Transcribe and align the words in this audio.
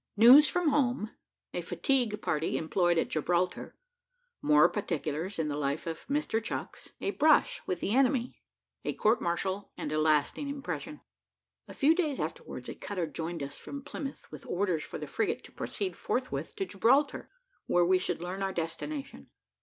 NEWS 0.17 0.49
FROM 0.49 0.69
HOME 0.69 1.11
A 1.53 1.61
"FATIGUE" 1.61 2.19
PARTY 2.23 2.57
EMPLOYED 2.57 2.97
AT 2.97 3.07
GIBRALTAR 3.09 3.75
MORE 4.41 4.67
PARTICULARS 4.67 5.37
IN 5.37 5.47
THE 5.47 5.59
LIFE 5.59 5.85
OF 5.85 6.07
MR. 6.07 6.43
CHUCKS 6.43 6.93
A 7.01 7.11
BRUSH 7.11 7.61
WITH 7.67 7.81
THE 7.81 7.93
ENEMY 7.93 8.41
A 8.83 8.93
COURT 8.93 9.21
MARTIAL 9.21 9.71
AND 9.77 9.91
A 9.91 9.99
LASTING 10.01 10.49
IMPRESSION. 10.49 11.01
A 11.67 11.75
few 11.75 11.93
days 11.93 12.19
afterwards, 12.19 12.67
a 12.67 12.73
cutter 12.73 13.05
joined 13.05 13.43
us 13.43 13.59
from 13.59 13.83
Plymouth 13.83 14.25
with 14.31 14.43
orders 14.47 14.81
for 14.81 14.97
the 14.97 15.05
frigate 15.05 15.43
to 15.43 15.51
proceed 15.51 15.95
forthwith 15.95 16.55
to 16.55 16.65
Gibraltar, 16.65 17.29
where 17.67 17.85
we 17.85 17.99
should 17.99 18.23
learn 18.23 18.41
our 18.41 18.53
destination. 18.53 19.29